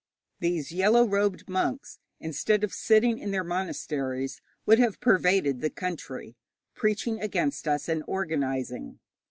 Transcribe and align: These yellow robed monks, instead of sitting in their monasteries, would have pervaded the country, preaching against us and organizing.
These 0.39 0.71
yellow 0.71 1.05
robed 1.07 1.47
monks, 1.47 1.99
instead 2.19 2.63
of 2.63 2.73
sitting 2.73 3.19
in 3.19 3.29
their 3.29 3.43
monasteries, 3.43 4.41
would 4.65 4.79
have 4.79 4.99
pervaded 4.99 5.61
the 5.61 5.69
country, 5.69 6.35
preaching 6.73 7.21
against 7.21 7.67
us 7.67 7.87
and 7.87 8.03
organizing. 8.07 8.97